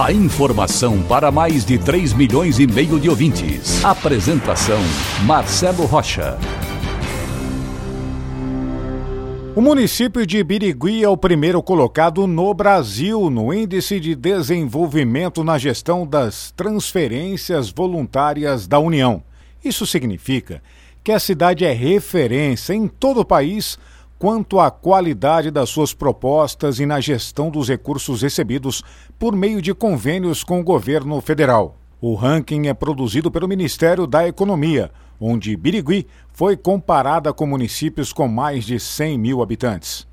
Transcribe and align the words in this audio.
A 0.00 0.10
informação 0.10 1.02
para 1.02 1.30
mais 1.30 1.66
de 1.66 1.76
3 1.76 2.14
milhões 2.14 2.58
e 2.58 2.66
meio 2.66 2.98
de 2.98 3.10
ouvintes. 3.10 3.84
Apresentação 3.84 4.80
Marcelo 5.26 5.84
Rocha. 5.84 6.38
O 9.54 9.60
município 9.60 10.26
de 10.26 10.42
Birigui 10.42 11.04
é 11.04 11.08
o 11.08 11.16
primeiro 11.16 11.62
colocado 11.62 12.26
no 12.26 12.54
Brasil 12.54 13.28
no 13.28 13.52
Índice 13.52 14.00
de 14.00 14.14
Desenvolvimento 14.14 15.44
na 15.44 15.58
Gestão 15.58 16.06
das 16.06 16.50
Transferências 16.52 17.70
Voluntárias 17.70 18.66
da 18.66 18.78
União. 18.78 19.22
Isso 19.62 19.86
significa 19.86 20.62
que 21.04 21.12
a 21.12 21.20
cidade 21.20 21.66
é 21.66 21.72
referência 21.72 22.72
em 22.72 22.88
todo 22.88 23.20
o 23.20 23.24
país 23.26 23.78
quanto 24.22 24.60
à 24.60 24.70
qualidade 24.70 25.50
das 25.50 25.68
suas 25.68 25.92
propostas 25.92 26.78
e 26.78 26.86
na 26.86 27.00
gestão 27.00 27.50
dos 27.50 27.68
recursos 27.68 28.22
recebidos 28.22 28.80
por 29.18 29.34
meio 29.34 29.60
de 29.60 29.74
convênios 29.74 30.44
com 30.44 30.60
o 30.60 30.64
governo 30.64 31.20
federal. 31.20 31.76
O 32.00 32.14
ranking 32.14 32.68
é 32.68 32.72
produzido 32.72 33.32
pelo 33.32 33.48
Ministério 33.48 34.06
da 34.06 34.24
Economia, 34.28 34.92
onde 35.20 35.56
Birigui 35.56 36.06
foi 36.32 36.56
comparada 36.56 37.32
com 37.32 37.48
municípios 37.48 38.12
com 38.12 38.28
mais 38.28 38.64
de 38.64 38.78
100 38.78 39.18
mil 39.18 39.42
habitantes. 39.42 40.06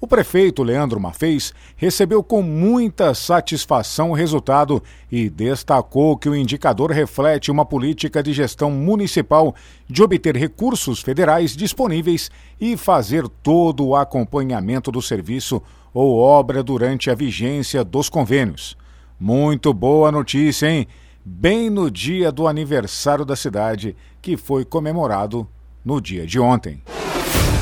O 0.00 0.06
prefeito 0.06 0.62
Leandro 0.62 1.00
Mafez 1.00 1.52
recebeu 1.76 2.22
com 2.22 2.40
muita 2.40 3.12
satisfação 3.14 4.10
o 4.10 4.14
resultado 4.14 4.80
e 5.10 5.28
destacou 5.28 6.16
que 6.16 6.28
o 6.28 6.36
indicador 6.36 6.92
reflete 6.92 7.50
uma 7.50 7.66
política 7.66 8.22
de 8.22 8.32
gestão 8.32 8.70
municipal 8.70 9.52
de 9.88 10.00
obter 10.00 10.36
recursos 10.36 11.00
federais 11.00 11.56
disponíveis 11.56 12.30
e 12.60 12.76
fazer 12.76 13.26
todo 13.42 13.84
o 13.86 13.96
acompanhamento 13.96 14.92
do 14.92 15.02
serviço 15.02 15.60
ou 15.92 16.16
obra 16.16 16.62
durante 16.62 17.10
a 17.10 17.14
vigência 17.14 17.82
dos 17.82 18.08
convênios. 18.08 18.76
Muito 19.18 19.74
boa 19.74 20.12
notícia, 20.12 20.70
hein? 20.70 20.86
Bem 21.24 21.68
no 21.68 21.90
dia 21.90 22.30
do 22.30 22.46
aniversário 22.46 23.24
da 23.24 23.34
cidade, 23.34 23.96
que 24.22 24.36
foi 24.36 24.64
comemorado 24.64 25.46
no 25.84 26.00
dia 26.00 26.24
de 26.24 26.38
ontem. 26.38 26.80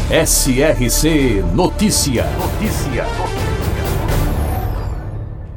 SRC 0.08 1.42
Notícia. 1.52 2.26
Notícia. 2.38 3.04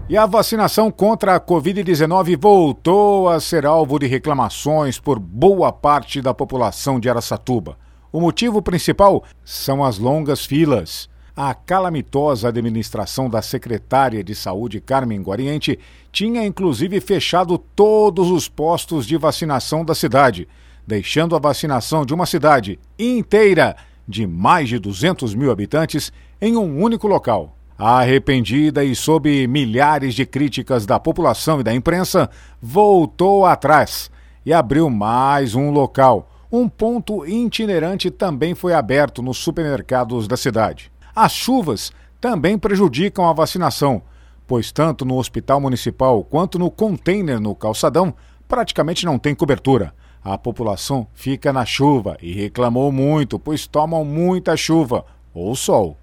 E 0.10 0.18
a 0.18 0.26
vacinação 0.26 0.90
contra 0.90 1.36
a 1.36 1.40
Covid-19 1.40 2.36
voltou 2.36 3.30
a 3.30 3.40
ser 3.40 3.64
alvo 3.64 4.00
de 4.00 4.08
reclamações 4.08 4.98
por 5.00 5.20
boa 5.20 5.72
parte 5.72 6.20
da 6.20 6.34
população 6.34 7.00
de 7.00 7.08
Aracatuba. 7.08 7.78
O 8.12 8.20
motivo 8.20 8.60
principal 8.60 9.24
são 9.46 9.84
as 9.84 10.00
longas 10.00 10.44
filas. 10.48 11.08
A 11.36 11.54
calamitosa 11.54 12.48
administração 12.48 13.30
da 13.30 13.44
secretária 13.44 14.24
de 14.24 14.34
Saúde, 14.34 14.82
Carmen 14.82 15.22
Guariente, 15.22 15.78
tinha 16.12 16.44
inclusive 16.44 17.00
fechado 17.00 17.56
todos 17.56 18.32
os 18.32 18.50
postos 18.50 19.06
de 19.06 19.16
vacinação 19.16 19.86
da 19.86 19.94
cidade, 19.94 20.48
deixando 20.88 21.36
a 21.36 21.40
vacinação 21.40 22.04
de 22.04 22.16
uma 22.16 22.26
cidade 22.26 22.80
inteira 22.98 23.76
de 24.10 24.26
mais 24.26 24.68
de 24.68 24.80
200 24.80 25.36
mil 25.36 25.52
habitantes 25.52 26.12
em 26.42 26.58
um 26.58 26.82
único 26.82 27.08
local. 27.08 27.56
Arrependida 27.78 28.84
e 28.84 28.96
sob 28.96 29.48
milhares 29.48 30.16
de 30.16 30.26
críticas 30.26 30.86
da 30.86 31.00
população 31.00 31.60
e 31.60 31.64
da 31.64 31.74
imprensa, 31.74 32.28
voltou 32.60 33.46
atrás 33.46 34.10
e 34.44 34.52
abriu 34.52 34.90
mais 34.90 35.54
um 35.54 35.70
local. 35.70 36.28
Um 36.52 36.68
ponto 36.68 37.24
itinerante 37.26 38.10
também 38.10 38.56
foi 38.56 38.74
aberto 38.74 39.22
nos 39.22 39.38
supermercados 39.38 40.28
da 40.28 40.36
cidade. 40.36 40.92
As 41.16 41.32
chuvas 41.32 41.92
também 42.20 42.58
prejudicam 42.58 43.30
a 43.30 43.34
vacinação, 43.34 44.02
pois 44.48 44.72
tanto 44.72 45.06
no 45.06 45.18
hospital 45.18 45.62
municipal 45.62 46.24
quanto 46.24 46.58
no 46.58 46.72
container 46.72 47.40
no 47.40 47.54
calçadão 47.54 48.14
praticamente 48.48 49.06
não 49.06 49.20
tem 49.20 49.36
cobertura 49.36 49.94
a 50.24 50.38
população 50.38 51.08
fica 51.14 51.54
na 51.54 51.66
chuva 51.66 52.18
e 52.22 52.34
reclamou 52.34 52.92
muito, 52.92 53.40
pois 53.40 53.66
tomam 53.66 54.04
muita 54.04 54.58
chuva 54.58 55.06
ou 55.34 55.56
sol. 55.56 55.98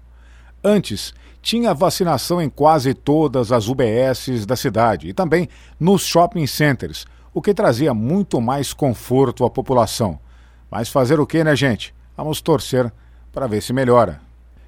Antes, 0.63 1.13
tinha 1.41 1.73
vacinação 1.73 2.41
em 2.41 2.49
quase 2.49 2.93
todas 2.93 3.51
as 3.51 3.67
UBSs 3.67 4.45
da 4.45 4.55
cidade 4.55 5.07
e 5.07 5.13
também 5.13 5.47
nos 5.79 6.01
shopping 6.01 6.45
centers, 6.47 7.05
o 7.33 7.41
que 7.41 7.53
trazia 7.53 7.93
muito 7.93 8.41
mais 8.41 8.73
conforto 8.73 9.45
à 9.45 9.49
população. 9.49 10.19
Mas 10.69 10.89
fazer 10.89 11.19
o 11.19 11.27
que, 11.27 11.43
né, 11.43 11.55
gente? 11.55 11.93
Vamos 12.17 12.41
torcer 12.41 12.91
para 13.31 13.47
ver 13.47 13.61
se 13.61 13.71
melhora. 13.71 14.26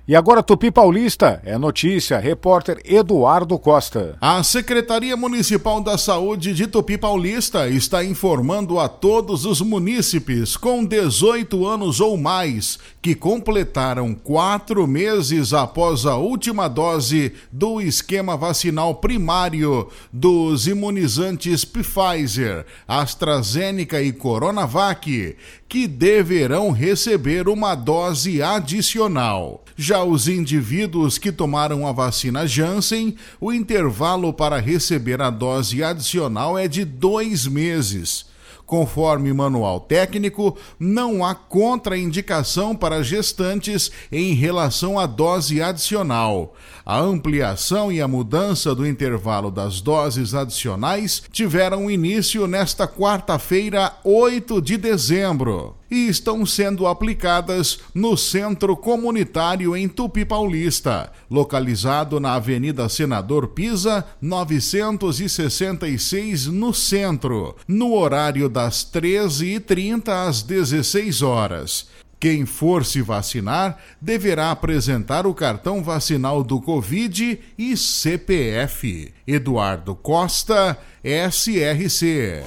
E 0.09 0.15
agora 0.15 0.41
Tupi 0.41 0.71
Paulista 0.71 1.39
é 1.45 1.55
notícia, 1.55 2.17
repórter 2.17 2.81
Eduardo 2.83 3.59
Costa. 3.59 4.17
A 4.19 4.41
Secretaria 4.41 5.15
Municipal 5.15 5.79
da 5.81 5.99
Saúde 5.99 6.51
de 6.51 6.65
Tupi 6.65 6.97
Paulista 6.97 7.69
está 7.69 8.03
informando 8.03 8.79
a 8.79 8.89
todos 8.89 9.45
os 9.45 9.61
munícipes 9.61 10.57
com 10.57 10.83
18 10.83 11.63
anos 11.63 11.99
ou 11.99 12.17
mais 12.17 12.79
que 13.03 13.13
completaram 13.13 14.15
quatro 14.15 14.87
meses 14.87 15.53
após 15.53 16.07
a 16.07 16.15
última 16.15 16.67
dose 16.67 17.31
do 17.51 17.79
esquema 17.79 18.35
vacinal 18.35 18.95
primário 18.95 19.89
dos 20.11 20.65
imunizantes 20.65 21.63
Pfizer, 21.63 22.65
AstraZeneca 22.87 24.01
e 24.01 24.11
Coronavac 24.11 25.37
que 25.69 25.87
deverão 25.87 26.71
receber 26.71 27.47
uma 27.47 27.75
dose 27.75 28.41
adicional. 28.41 29.63
Já 29.77 29.98
os 30.03 30.27
indivíduos 30.27 31.17
que 31.17 31.31
tomaram 31.31 31.87
a 31.87 31.91
vacina 31.91 32.45
Janssen, 32.47 33.15
o 33.39 33.51
intervalo 33.51 34.33
para 34.33 34.59
receber 34.59 35.21
a 35.21 35.29
dose 35.29 35.83
adicional 35.83 36.57
é 36.57 36.67
de 36.67 36.85
dois 36.85 37.47
meses. 37.47 38.25
Conforme 38.69 39.33
manual 39.33 39.79
técnico, 39.79 40.55
não 40.79 41.25
há 41.25 41.33
contraindicação 41.33 42.75
para 42.75 43.01
gestantes 43.01 43.91
em 44.11 44.35
relação 44.35 44.99
à 44.99 45.07
dose 45.07 45.59
adicional. 45.59 46.53
A 46.85 46.99
ampliação 46.99 47.91
e 47.91 47.99
a 47.99 48.07
mudança 48.07 48.75
do 48.75 48.85
intervalo 48.85 49.49
das 49.49 49.81
doses 49.81 50.35
adicionais 50.35 51.23
tiveram 51.31 51.89
início 51.89 52.45
nesta 52.45 52.87
quarta-feira, 52.87 53.91
8 54.03 54.61
de 54.61 54.77
dezembro 54.77 55.78
e 55.89 56.07
estão 56.07 56.45
sendo 56.45 56.85
aplicadas 56.87 57.79
no 57.93 58.17
Centro 58.17 58.77
Comunitário 58.77 59.75
em 59.75 59.87
Tupi 59.87 60.25
Paulista, 60.25 61.11
localizado 61.29 62.19
na 62.19 62.33
Avenida 62.33 62.89
Senador 62.89 63.49
Pisa, 63.49 64.03
966, 64.21 66.47
no 66.47 66.73
centro, 66.73 67.55
no 67.67 67.93
horário 67.93 68.49
das 68.49 68.83
13h30 68.85 70.27
às 70.27 70.41
16 70.41 71.21
horas. 71.21 71.87
Quem 72.19 72.45
for 72.45 72.85
se 72.85 73.01
vacinar 73.01 73.77
deverá 74.01 74.51
apresentar 74.51 75.25
o 75.25 75.33
cartão 75.33 75.81
vacinal 75.81 76.43
do 76.43 76.59
Covid 76.59 77.39
e 77.57 77.77
CPF. 77.77 79.13
Eduardo 79.25 79.95
Costa, 79.95 80.77
SRC. 81.01 82.43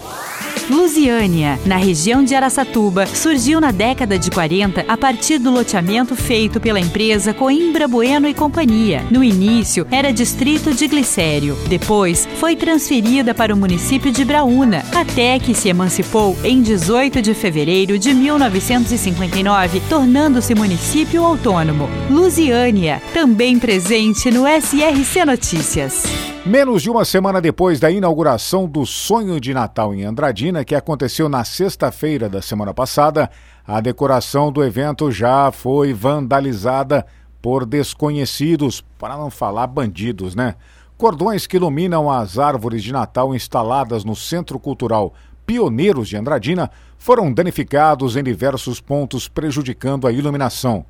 Lusiânia, 0.70 1.58
na 1.66 1.76
região 1.76 2.22
de 2.24 2.34
Araçatuba, 2.34 3.06
surgiu 3.06 3.60
na 3.60 3.70
década 3.70 4.18
de 4.18 4.30
40 4.30 4.84
a 4.86 4.96
partir 4.96 5.38
do 5.38 5.50
loteamento 5.50 6.14
feito 6.14 6.60
pela 6.60 6.80
empresa 6.80 7.34
Coimbra 7.34 7.88
Bueno 7.88 8.28
e 8.28 8.34
Companhia. 8.34 9.04
No 9.10 9.24
início, 9.24 9.86
era 9.90 10.12
distrito 10.12 10.72
de 10.72 10.86
Glicério. 10.86 11.56
Depois, 11.68 12.28
foi 12.38 12.54
transferida 12.56 13.34
para 13.34 13.54
o 13.54 13.56
município 13.56 14.12
de 14.12 14.24
Braúna, 14.24 14.84
até 14.94 15.38
que 15.38 15.54
se 15.54 15.68
emancipou 15.68 16.36
em 16.44 16.62
18 16.62 17.20
de 17.20 17.34
fevereiro 17.34 17.98
de 17.98 18.14
1959, 18.14 19.82
tornando-se 19.88 20.54
município 20.54 21.24
autônomo. 21.24 21.88
Lusiânia, 22.08 23.02
também 23.12 23.58
presente 23.58 24.30
no 24.30 24.44
SRC 24.46 25.24
Notícias. 25.24 26.04
Menos 26.44 26.82
de 26.82 26.90
uma 26.90 27.04
semana 27.04 27.40
depois 27.40 27.78
da 27.78 27.88
inauguração 27.88 28.66
do 28.66 28.84
Sonho 28.84 29.40
de 29.40 29.54
Natal 29.54 29.94
em 29.94 30.02
Andradina, 30.02 30.64
que 30.64 30.74
aconteceu 30.74 31.28
na 31.28 31.44
sexta-feira 31.44 32.28
da 32.28 32.42
semana 32.42 32.74
passada, 32.74 33.30
a 33.64 33.80
decoração 33.80 34.50
do 34.50 34.64
evento 34.64 35.12
já 35.12 35.52
foi 35.52 35.92
vandalizada 35.92 37.06
por 37.40 37.64
desconhecidos, 37.64 38.84
para 38.98 39.16
não 39.16 39.30
falar 39.30 39.68
bandidos, 39.68 40.34
né? 40.34 40.56
Cordões 40.98 41.46
que 41.46 41.56
iluminam 41.56 42.10
as 42.10 42.40
árvores 42.40 42.82
de 42.82 42.92
Natal 42.92 43.32
instaladas 43.32 44.04
no 44.04 44.16
Centro 44.16 44.58
Cultural 44.58 45.14
pioneiros 45.46 46.08
de 46.08 46.16
Andradina 46.16 46.72
foram 46.98 47.32
danificados 47.32 48.16
em 48.16 48.22
diversos 48.22 48.80
pontos, 48.80 49.28
prejudicando 49.28 50.08
a 50.08 50.12
iluminação. 50.12 50.84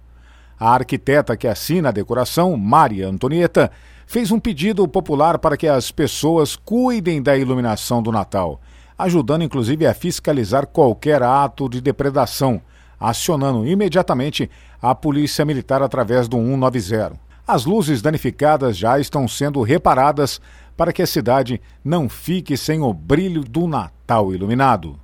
A 0.58 0.74
arquiteta 0.74 1.36
que 1.36 1.48
assina 1.48 1.88
a 1.88 1.92
decoração, 1.92 2.56
Maria 2.56 3.08
Antonieta, 3.08 3.70
fez 4.06 4.30
um 4.30 4.38
pedido 4.38 4.86
popular 4.86 5.38
para 5.38 5.56
que 5.56 5.66
as 5.66 5.90
pessoas 5.90 6.54
cuidem 6.54 7.22
da 7.22 7.36
iluminação 7.36 8.02
do 8.02 8.12
Natal, 8.12 8.60
ajudando 8.98 9.42
inclusive 9.42 9.86
a 9.86 9.94
fiscalizar 9.94 10.66
qualquer 10.66 11.22
ato 11.22 11.68
de 11.68 11.80
depredação, 11.80 12.60
acionando 13.00 13.66
imediatamente 13.66 14.50
a 14.80 14.94
Polícia 14.94 15.44
Militar 15.44 15.82
através 15.82 16.28
do 16.28 16.36
190. 16.36 17.12
As 17.46 17.64
luzes 17.64 18.00
danificadas 18.00 18.76
já 18.76 19.00
estão 19.00 19.26
sendo 19.26 19.60
reparadas 19.62 20.40
para 20.76 20.92
que 20.92 21.02
a 21.02 21.06
cidade 21.06 21.60
não 21.84 22.08
fique 22.08 22.56
sem 22.56 22.80
o 22.80 22.92
brilho 22.92 23.42
do 23.42 23.66
Natal 23.66 24.32
iluminado. 24.32 24.98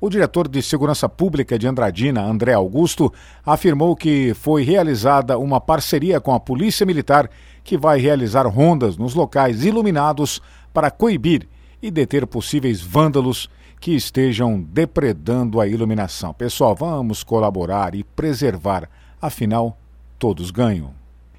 O 0.00 0.08
diretor 0.08 0.46
de 0.46 0.62
Segurança 0.62 1.08
Pública 1.08 1.58
de 1.58 1.66
Andradina, 1.66 2.22
André 2.22 2.52
Augusto, 2.52 3.12
afirmou 3.44 3.96
que 3.96 4.32
foi 4.32 4.62
realizada 4.62 5.36
uma 5.36 5.60
parceria 5.60 6.20
com 6.20 6.32
a 6.32 6.38
Polícia 6.38 6.86
Militar 6.86 7.28
que 7.64 7.76
vai 7.76 7.98
realizar 7.98 8.46
rondas 8.46 8.96
nos 8.96 9.12
locais 9.14 9.64
iluminados 9.64 10.40
para 10.72 10.88
coibir 10.88 11.48
e 11.82 11.90
deter 11.90 12.28
possíveis 12.28 12.80
vândalos 12.80 13.50
que 13.80 13.90
estejam 13.90 14.60
depredando 14.60 15.60
a 15.60 15.66
iluminação. 15.66 16.32
Pessoal, 16.32 16.76
vamos 16.76 17.24
colaborar 17.24 17.92
e 17.96 18.04
preservar, 18.04 18.88
afinal, 19.20 19.76
todos 20.16 20.52
ganham. 20.52 20.94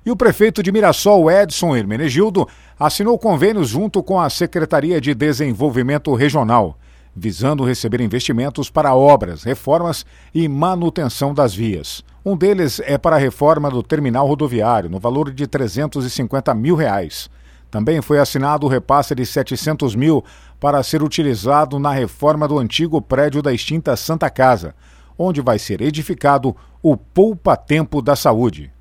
E 0.06 0.12
o 0.12 0.18
prefeito 0.18 0.62
de 0.62 0.70
Mirassol, 0.70 1.32
Edson 1.32 1.78
Hermenegildo, 1.78 2.46
assinou 2.78 3.18
convênios 3.18 3.70
junto 3.70 4.04
com 4.04 4.20
a 4.20 4.30
Secretaria 4.30 5.00
de 5.00 5.14
Desenvolvimento 5.14 6.14
Regional 6.14 6.78
visando 7.16 7.66
receber 7.66 8.02
investimentos 8.02 8.70
para 8.70 8.96
obras, 8.96 9.44
reformas 9.44 10.06
e 10.34 10.48
manutenção 10.48 11.34
das 11.34 11.54
vias. 11.54 12.04
Um 12.26 12.38
deles 12.38 12.80
é 12.86 12.98
para 12.98 13.16
a 13.16 13.20
reforma 13.20 13.70
do 13.70 13.82
terminal 13.82 14.28
rodoviário, 14.28 14.90
no 14.90 15.00
valor 15.00 15.32
de 15.32 15.48
350 15.48 16.54
mil 16.54 16.76
reais. 16.76 17.30
Também 17.72 18.02
foi 18.02 18.20
assinado 18.20 18.66
o 18.66 18.70
repasse 18.70 19.14
de 19.14 19.26
700 19.26 19.96
mil 19.96 20.24
para 20.60 20.82
ser 20.84 21.04
utilizado 21.04 21.80
na 21.80 21.92
reforma 21.92 22.48
do 22.48 22.58
antigo 22.58 23.02
prédio 23.02 23.42
da 23.42 23.54
extinta 23.54 23.96
Santa 23.96 24.30
Casa, 24.30 24.74
onde 25.18 25.42
vai 25.42 25.60
ser 25.60 25.82
edificado 25.82 26.56
o 26.82 26.98
Poupa 26.98 27.56
Tempo 27.56 28.02
da 28.02 28.16
Saúde. 28.16 28.72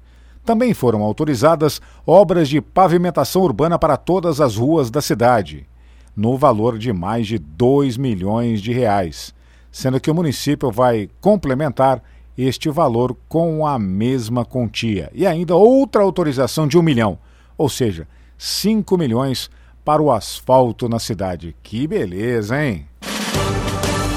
Também 0.45 0.73
foram 0.73 1.03
autorizadas 1.03 1.81
obras 2.07 2.49
de 2.49 2.61
pavimentação 2.61 3.43
urbana 3.43 3.79
para 3.79 3.97
todas 3.97 4.41
as 4.41 4.57
ruas 4.57 4.91
da 4.91 5.03
cidade 5.03 5.69
no 6.19 6.37
valor 6.37 6.77
de 6.77 6.93
mais 6.93 7.29
de 7.29 7.39
2 7.39 7.97
milhões 7.97 8.61
de 8.61 8.73
reais, 8.73 9.33
sendo 9.71 10.01
que 10.01 10.11
o 10.11 10.15
município 10.15 10.69
vai 10.69 11.09
complementar 11.21 12.03
este 12.37 12.69
valor 12.69 13.17
com 13.29 13.65
a 13.65 13.79
mesma 13.79 14.45
quantia 14.45 15.13
e 15.15 15.25
ainda 15.25 15.55
outra 15.55 16.03
autorização 16.03 16.67
de 16.67 16.77
um 16.77 16.83
milhão, 16.83 17.21
ou 17.57 17.69
seja, 17.69 18.09
5 18.37 18.99
milhões 18.99 19.49
para 19.85 20.03
o 20.03 20.11
asfalto 20.11 20.89
na 20.89 20.99
cidade. 20.99 21.55
Que 21.63 21.87
beleza, 21.87 22.61
hein? 22.61 22.89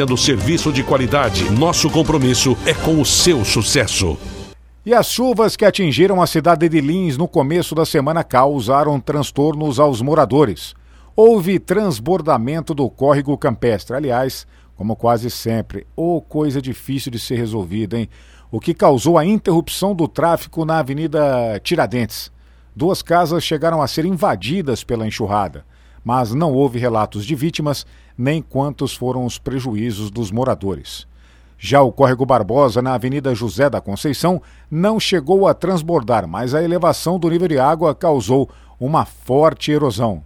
oferecendo 0.00 0.16
serviço 0.16 0.72
de 0.72 0.82
qualidade. 0.82 1.50
Nosso 1.50 1.90
compromisso 1.90 2.56
é 2.64 2.72
com 2.72 3.00
o 3.00 3.04
seu 3.04 3.44
sucesso. 3.44 4.16
E 4.84 4.94
as 4.94 5.10
chuvas 5.10 5.56
que 5.56 5.64
atingiram 5.64 6.22
a 6.22 6.26
cidade 6.26 6.68
de 6.68 6.80
Lins 6.80 7.18
no 7.18 7.28
começo 7.28 7.74
da 7.74 7.84
semana 7.84 8.24
causaram 8.24 8.98
transtornos 8.98 9.78
aos 9.78 10.00
moradores. 10.00 10.74
Houve 11.14 11.58
transbordamento 11.58 12.72
do 12.72 12.88
córrego 12.88 13.36
campestre, 13.36 13.94
aliás, 13.94 14.46
como 14.74 14.96
quase 14.96 15.30
sempre, 15.30 15.86
ou 15.94 16.22
coisa 16.22 16.62
difícil 16.62 17.12
de 17.12 17.18
ser 17.18 17.36
resolvida, 17.36 17.98
hein? 17.98 18.08
O 18.50 18.58
que 18.58 18.72
causou 18.72 19.18
a 19.18 19.24
interrupção 19.24 19.94
do 19.94 20.08
tráfego 20.08 20.64
na 20.64 20.78
Avenida 20.78 21.60
Tiradentes. 21.62 22.32
Duas 22.74 23.02
casas 23.02 23.44
chegaram 23.44 23.82
a 23.82 23.86
ser 23.86 24.04
invadidas 24.06 24.82
pela 24.82 25.06
enxurrada 25.06 25.64
mas 26.04 26.32
não 26.32 26.52
houve 26.52 26.78
relatos 26.78 27.24
de 27.24 27.34
vítimas 27.34 27.86
nem 28.20 28.42
quantos 28.42 28.94
foram 28.94 29.24
os 29.24 29.38
prejuízos 29.38 30.10
dos 30.10 30.30
moradores. 30.30 31.08
Já 31.58 31.80
o 31.80 31.90
córrego 31.90 32.26
Barbosa, 32.26 32.82
na 32.82 32.92
Avenida 32.92 33.34
José 33.34 33.70
da 33.70 33.80
Conceição, 33.80 34.42
não 34.70 35.00
chegou 35.00 35.48
a 35.48 35.54
transbordar, 35.54 36.28
mas 36.28 36.54
a 36.54 36.62
elevação 36.62 37.18
do 37.18 37.30
nível 37.30 37.48
de 37.48 37.58
água 37.58 37.94
causou 37.94 38.50
uma 38.78 39.06
forte 39.06 39.72
erosão. 39.72 40.22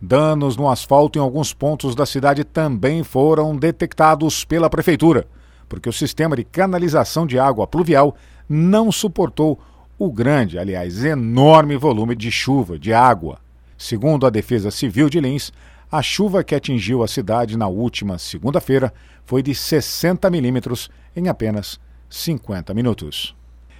Danos 0.00 0.56
no 0.56 0.66
asfalto 0.66 1.18
em 1.18 1.22
alguns 1.22 1.52
pontos 1.52 1.94
da 1.94 2.06
cidade 2.06 2.42
também 2.42 3.04
foram 3.04 3.54
detectados 3.54 4.42
pela 4.42 4.70
Prefeitura, 4.70 5.26
porque 5.68 5.90
o 5.90 5.92
sistema 5.92 6.36
de 6.36 6.44
canalização 6.44 7.26
de 7.26 7.38
água 7.38 7.66
pluvial 7.66 8.16
não 8.48 8.90
suportou 8.90 9.58
o 9.98 10.10
grande, 10.10 10.58
aliás, 10.58 11.04
enorme 11.04 11.76
volume 11.76 12.14
de 12.14 12.30
chuva, 12.30 12.78
de 12.78 12.94
água. 12.94 13.38
Segundo 13.76 14.26
a 14.26 14.30
Defesa 14.30 14.70
Civil 14.70 15.10
de 15.10 15.20
Lins, 15.20 15.52
a 15.90 16.02
chuva 16.02 16.42
que 16.42 16.54
atingiu 16.54 17.02
a 17.02 17.08
cidade 17.08 17.56
na 17.56 17.68
última 17.68 18.18
segunda-feira 18.18 18.92
foi 19.24 19.42
de 19.42 19.54
60 19.54 20.28
milímetros 20.30 20.90
em 21.14 21.28
apenas 21.28 21.80
50 22.08 22.74
minutos. 22.74 23.34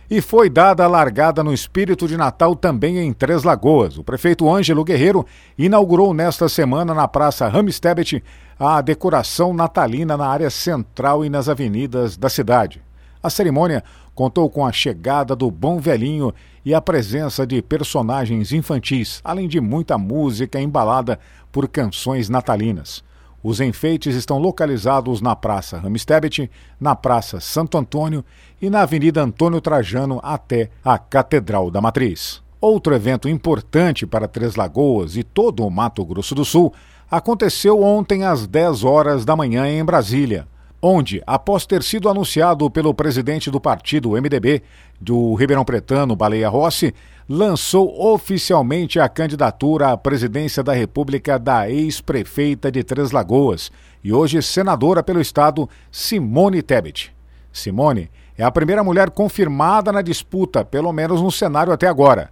E 0.08 0.20
foi 0.20 0.48
dada 0.48 0.84
a 0.84 0.88
largada 0.88 1.42
no 1.42 1.52
espírito 1.52 2.06
de 2.06 2.16
Natal 2.16 2.54
também 2.54 2.98
em 2.98 3.12
Três 3.12 3.42
Lagoas. 3.42 3.98
O 3.98 4.04
prefeito 4.04 4.48
Ângelo 4.48 4.84
Guerreiro 4.84 5.26
inaugurou 5.58 6.14
nesta 6.14 6.48
semana 6.48 6.94
na 6.94 7.08
Praça 7.08 7.48
Ramstebet 7.48 8.22
a 8.56 8.80
decoração 8.80 9.52
natalina 9.52 10.16
na 10.16 10.28
área 10.28 10.48
central 10.48 11.24
e 11.24 11.28
nas 11.28 11.48
avenidas 11.48 12.16
da 12.16 12.28
cidade. 12.28 12.85
A 13.22 13.30
cerimônia 13.30 13.82
contou 14.14 14.48
com 14.48 14.64
a 14.64 14.72
chegada 14.72 15.36
do 15.36 15.50
Bom 15.50 15.78
Velhinho 15.78 16.32
e 16.64 16.74
a 16.74 16.80
presença 16.80 17.46
de 17.46 17.60
personagens 17.60 18.52
infantis, 18.52 19.20
além 19.22 19.46
de 19.46 19.60
muita 19.60 19.98
música 19.98 20.60
embalada 20.60 21.18
por 21.52 21.68
canções 21.68 22.28
natalinas. 22.28 23.04
Os 23.42 23.60
enfeites 23.60 24.16
estão 24.16 24.38
localizados 24.38 25.20
na 25.20 25.36
Praça 25.36 25.78
Ramstebet, 25.78 26.50
na 26.80 26.96
Praça 26.96 27.38
Santo 27.38 27.78
Antônio 27.78 28.24
e 28.60 28.68
na 28.68 28.82
Avenida 28.82 29.22
Antônio 29.22 29.60
Trajano 29.60 30.18
até 30.22 30.70
a 30.84 30.98
Catedral 30.98 31.70
da 31.70 31.80
Matriz. 31.80 32.42
Outro 32.60 32.94
evento 32.94 33.28
importante 33.28 34.06
para 34.06 34.26
Três 34.26 34.56
Lagoas 34.56 35.16
e 35.16 35.22
todo 35.22 35.64
o 35.64 35.70
Mato 35.70 36.04
Grosso 36.04 36.34
do 36.34 36.44
Sul 36.44 36.72
aconteceu 37.08 37.82
ontem 37.82 38.24
às 38.24 38.46
10 38.46 38.82
horas 38.82 39.24
da 39.24 39.36
manhã 39.36 39.68
em 39.68 39.84
Brasília 39.84 40.48
onde, 40.86 41.20
após 41.26 41.66
ter 41.66 41.82
sido 41.82 42.08
anunciado 42.08 42.70
pelo 42.70 42.94
presidente 42.94 43.50
do 43.50 43.60
partido 43.60 44.12
MDB, 44.12 44.62
do 45.00 45.34
Ribeirão 45.34 45.64
Pretano, 45.64 46.14
Baleia 46.14 46.48
Rossi, 46.48 46.94
lançou 47.28 48.12
oficialmente 48.14 49.00
a 49.00 49.08
candidatura 49.08 49.90
à 49.90 49.96
presidência 49.96 50.62
da 50.62 50.72
República 50.72 51.40
da 51.40 51.68
ex-prefeita 51.68 52.70
de 52.70 52.84
Três 52.84 53.10
Lagoas 53.10 53.72
e 54.02 54.12
hoje 54.12 54.40
senadora 54.40 55.02
pelo 55.02 55.20
estado, 55.20 55.68
Simone 55.90 56.62
Tebet. 56.62 57.12
Simone 57.52 58.08
é 58.38 58.44
a 58.44 58.52
primeira 58.52 58.84
mulher 58.84 59.10
confirmada 59.10 59.90
na 59.90 60.02
disputa, 60.02 60.64
pelo 60.64 60.92
menos 60.92 61.20
no 61.20 61.32
cenário 61.32 61.72
até 61.72 61.88
agora. 61.88 62.30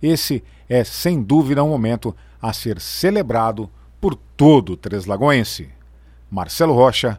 Esse 0.00 0.44
é, 0.68 0.84
sem 0.84 1.20
dúvida, 1.20 1.64
um 1.64 1.70
momento 1.70 2.14
a 2.40 2.52
ser 2.52 2.80
celebrado 2.80 3.68
por 4.00 4.14
todo 4.14 4.76
Três 4.76 5.04
Lagoense. 5.04 5.68
Marcelo 6.30 6.74
Rocha, 6.74 7.18